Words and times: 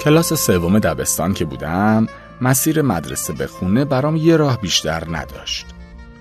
کلاس 0.00 0.32
سوم 0.32 0.78
دبستان 0.78 1.34
که 1.34 1.44
بودم 1.44 2.06
مسیر 2.40 2.82
مدرسه 2.82 3.32
به 3.32 3.46
خونه 3.46 3.84
برام 3.84 4.16
یه 4.16 4.36
راه 4.36 4.60
بیشتر 4.60 5.02
نداشت. 5.10 5.66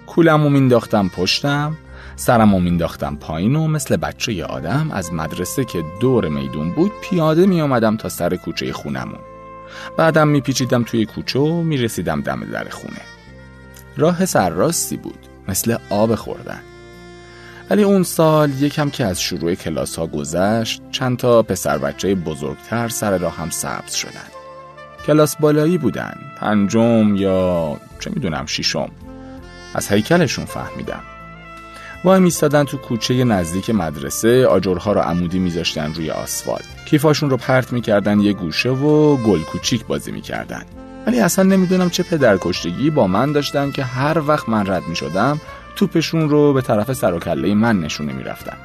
کولمو 0.07 0.49
مینداختم 0.49 1.07
پشتم 1.07 1.77
سرمو 2.15 2.59
مینداختم 2.59 3.15
پایین 3.15 3.55
و 3.55 3.67
مثل 3.67 3.97
بچه 3.97 4.45
آدم 4.45 4.91
از 4.91 5.13
مدرسه 5.13 5.65
که 5.65 5.83
دور 6.01 6.27
میدون 6.27 6.71
بود 6.71 6.91
پیاده 7.01 7.45
می 7.45 7.61
آمدم 7.61 7.97
تا 7.97 8.09
سر 8.09 8.35
کوچه 8.35 8.73
خونمون. 8.73 9.19
بعدم 9.97 10.27
میپیچیدم 10.27 10.83
توی 10.83 11.05
کوچه 11.05 11.39
و 11.39 11.61
می‌رسیدم 11.61 12.21
دم 12.21 12.45
در 12.51 12.69
خونه. 12.69 13.01
راه 13.97 14.25
سرراستی 14.25 14.97
بود 14.97 15.27
مثل 15.47 15.77
آب 15.89 16.15
خوردن. 16.15 16.61
ولی 17.69 17.83
اون 17.83 18.03
سال 18.03 18.61
یکم 18.61 18.89
که 18.89 19.05
از 19.05 19.21
شروع 19.21 19.55
کلاس 19.55 19.99
ها 19.99 20.07
گذشت 20.07 20.81
چند 20.91 21.17
تا 21.17 21.43
پسر 21.43 21.77
بچه 21.77 22.15
بزرگتر 22.15 22.87
سر 22.87 23.17
راه 23.17 23.35
هم 23.35 23.49
سبز 23.49 23.93
شدن. 23.93 24.29
کلاس 25.07 25.35
بالایی 25.35 25.77
بودن 25.77 26.13
پنجم 26.37 27.15
یا 27.15 27.77
چه 27.99 28.11
می‌دونم 28.13 28.45
شیشم 28.45 28.89
از 29.73 29.87
هیکلشون 29.87 30.45
فهمیدم. 30.45 31.01
وای 32.03 32.19
میستادن 32.19 32.63
تو 32.63 32.77
کوچه 32.77 33.23
نزدیک 33.23 33.69
مدرسه 33.69 34.47
آجرها 34.47 34.91
رو 34.91 35.01
عمودی 35.01 35.39
میذاشتن 35.39 35.93
روی 35.93 36.11
آسفالت. 36.11 36.85
کیفاشون 36.85 37.29
رو 37.29 37.37
پرت 37.37 37.73
می‌کردن 37.73 38.19
یه 38.19 38.33
گوشه 38.33 38.69
و 38.69 39.17
گل 39.17 39.41
کوچیک 39.41 39.85
بازی 39.85 40.11
می‌کردن. 40.11 40.63
ولی 41.07 41.19
اصلا 41.19 41.45
نمی‌دونم 41.45 41.89
چه 41.89 42.03
پدرکشتگی 42.03 42.89
با 42.89 43.07
من 43.07 43.31
داشتن 43.31 43.71
که 43.71 43.83
هر 43.83 44.21
وقت 44.27 44.49
من 44.49 44.67
رد 44.67 44.87
می‌شدم 44.87 45.41
توپشون 45.79 46.29
رو 46.29 46.53
به 46.53 46.61
طرف 46.61 46.93
سر 46.93 47.13
و 47.13 47.19
کله 47.19 47.53
من 47.53 47.79
نشونه 47.79 48.13
می‌رفتن. 48.13 48.57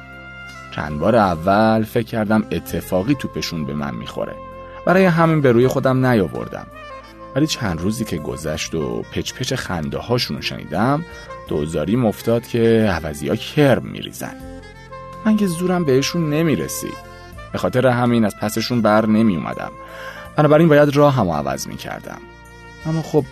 چند 0.71 0.99
بار 0.99 1.15
اول 1.15 1.83
فکر 1.83 2.05
کردم 2.05 2.43
اتفاقی 2.51 3.15
توپشون 3.15 3.65
به 3.65 3.73
من 3.73 3.95
می‌خوره. 3.95 4.35
برای 4.85 5.05
همین 5.05 5.41
به 5.41 5.51
روی 5.51 5.67
خودم 5.67 6.05
نیاوردم. 6.05 6.67
ولی 7.35 7.47
چند 7.47 7.81
روزی 7.81 8.05
که 8.05 8.17
گذشت 8.17 8.75
و 8.75 9.01
پچ 9.01 9.33
پچ 9.33 9.53
خنده 9.53 9.97
هاشون 9.97 10.41
شنیدم 10.41 11.05
دوزاری 11.47 11.95
مفتاد 11.95 12.47
که 12.47 12.89
عوضی 12.91 13.29
ها 13.29 13.35
کرم 13.35 13.83
میریزن. 13.83 14.35
من 15.25 15.37
که 15.37 15.47
زورم 15.47 15.85
بهشون 15.85 16.29
نمی‌رسید. 16.29 17.15
به 17.51 17.57
خاطر 17.57 17.87
همین 17.87 18.25
از 18.25 18.35
پسشون 18.37 18.81
بر 18.81 19.05
نمی 19.05 19.35
اومدم 19.35 19.71
بنابراین 20.35 20.67
باید 20.67 20.95
راه 20.95 21.15
هم 21.15 21.29
عوض 21.29 21.67
می 21.67 21.77
کردم 21.77 22.21
اما 22.85 23.01
خب 23.01 23.25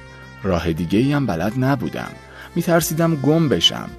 راه 0.44 0.74
دیگه 0.74 1.00
ای 1.00 1.14
هم 1.14 1.26
بلد 1.26 1.54
نبودم. 1.58 2.12
میترسیدم 2.56 3.16
گم 3.16 3.50
بشم. 3.50 3.90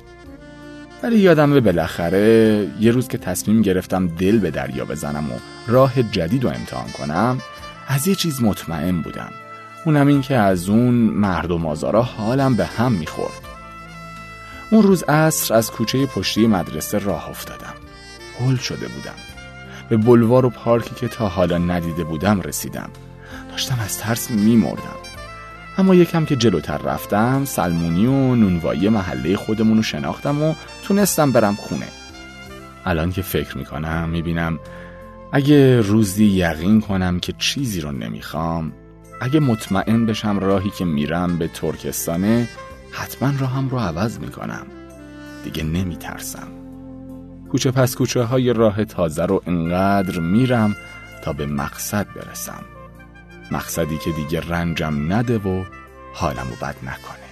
ولی 1.02 1.18
یادم 1.18 1.52
به 1.52 1.60
بالاخره 1.60 2.68
یه 2.80 2.90
روز 2.92 3.08
که 3.08 3.18
تصمیم 3.18 3.62
گرفتم 3.62 4.06
دل 4.06 4.38
به 4.38 4.50
دریا 4.50 4.84
بزنم 4.84 5.32
و 5.32 5.34
راه 5.66 6.02
جدید 6.02 6.44
رو 6.44 6.50
امتحان 6.50 6.88
کنم 6.88 7.38
از 7.88 8.08
یه 8.08 8.14
چیز 8.14 8.42
مطمئن 8.42 9.02
بودم. 9.02 9.30
اونم 9.84 10.06
این 10.06 10.22
که 10.22 10.36
از 10.36 10.68
اون 10.68 10.94
مردم 10.94 11.66
آزارا 11.66 12.02
حالم 12.02 12.54
به 12.54 12.66
هم 12.66 12.92
می‌خورد. 12.92 13.40
اون 14.70 14.82
روز 14.82 15.02
عصر 15.02 15.54
از 15.54 15.70
کوچه 15.70 16.06
پشتی 16.06 16.46
مدرسه 16.46 16.98
راه 16.98 17.30
افتادم. 17.30 17.74
هل 18.40 18.56
شده 18.56 18.88
بودم. 18.88 19.14
به 19.88 19.96
بلوار 19.96 20.46
و 20.46 20.50
پارکی 20.50 20.94
که 20.94 21.08
تا 21.08 21.28
حالا 21.28 21.58
ندیده 21.58 22.04
بودم 22.04 22.40
رسیدم. 22.40 22.90
داشتم 23.50 23.78
از 23.84 23.98
ترس 23.98 24.30
میمردم. 24.30 25.03
اما 25.78 25.94
یکم 25.94 26.24
که 26.24 26.36
جلوتر 26.36 26.78
رفتم 26.78 27.44
سلمونی 27.44 28.06
و 28.06 28.34
نونوایی 28.34 28.88
محله 28.88 29.36
خودمون 29.36 29.76
رو 29.76 29.82
شناختم 29.82 30.42
و 30.42 30.54
تونستم 30.82 31.32
برم 31.32 31.54
خونه. 31.54 31.88
الان 32.84 33.12
که 33.12 33.22
فکر 33.22 33.58
می‌کنم 33.58 34.08
می‌بینم 34.08 34.58
اگه 35.32 35.80
روزی 35.80 36.24
یقین 36.24 36.80
کنم 36.80 37.20
که 37.20 37.34
چیزی 37.38 37.80
رو 37.80 37.92
نمی‌خوام 37.92 38.72
اگه 39.20 39.40
مطمئن 39.40 40.06
بشم 40.06 40.38
راهی 40.38 40.70
که 40.70 40.84
میرم 40.84 41.38
به 41.38 41.48
ترکستانه 41.48 42.48
حتما 42.90 43.32
راهم 43.38 43.68
رو 43.68 43.78
عوض 43.78 44.18
می‌کنم. 44.18 44.66
دیگه 45.44 45.62
نمیترسم. 45.62 46.48
کوچه 47.50 47.70
پس 47.70 47.96
کوچه 47.96 48.22
های 48.22 48.52
راه 48.52 48.84
تازه 48.84 49.26
رو 49.26 49.42
انقدر 49.46 50.20
میرم 50.20 50.76
تا 51.24 51.32
به 51.32 51.46
مقصد 51.46 52.06
برسم. 52.16 52.64
مقصدی 53.50 53.98
که 53.98 54.10
دیگه 54.10 54.40
رنجم 54.40 55.12
نده 55.12 55.38
و 55.38 55.64
حالمو 56.14 56.54
بد 56.62 56.76
نکنه. 56.82 57.23